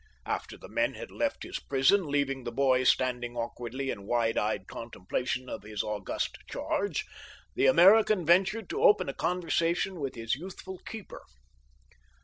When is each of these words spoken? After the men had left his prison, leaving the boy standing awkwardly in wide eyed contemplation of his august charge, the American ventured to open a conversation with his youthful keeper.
After 0.25 0.57
the 0.57 0.67
men 0.67 0.95
had 0.95 1.11
left 1.11 1.43
his 1.43 1.59
prison, 1.59 2.07
leaving 2.07 2.43
the 2.43 2.51
boy 2.51 2.85
standing 2.85 3.37
awkwardly 3.37 3.91
in 3.91 4.07
wide 4.07 4.35
eyed 4.35 4.65
contemplation 4.67 5.47
of 5.47 5.61
his 5.61 5.83
august 5.83 6.39
charge, 6.49 7.05
the 7.53 7.67
American 7.67 8.25
ventured 8.25 8.67
to 8.71 8.81
open 8.81 9.09
a 9.09 9.13
conversation 9.13 9.99
with 9.99 10.15
his 10.15 10.33
youthful 10.33 10.79
keeper. 10.87 11.21